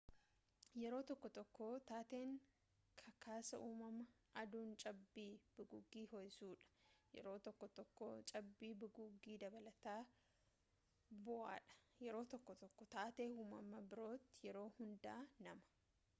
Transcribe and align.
yerooo 0.81 1.03
tokko 1.09 1.29
tokko 1.33 1.65
taateen 1.89 2.29
kakaasaa 3.01 3.59
uumamaa 3.65 4.39
aduun 4.43 4.71
cabbii 4.83 5.33
bugugii 5.57 6.05
ho'isuudha 6.13 6.71
yeroo 7.17 7.35
tokko 7.49 7.69
tokko 7.81 8.07
cabbii 8.31 8.71
bugugii 8.85 9.37
dabalataa 9.43 9.99
bu'udha 11.29 11.59
yeroo 12.07 12.23
tokko 12.35 12.55
tokko 12.63 12.89
taatee 12.97 13.29
uumamaa 13.35 13.83
birooti 13.93 14.33
yeroo 14.49 14.67
hundaa 14.79 15.21
nama 15.49 15.71